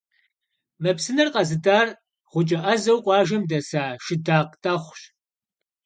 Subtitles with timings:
[0.81, 1.87] Мы псынэр къэзытӏар
[2.31, 5.01] гъукӏэ ӏэзэу къуажэм дэса Шыдакъ Тӏэхъущ.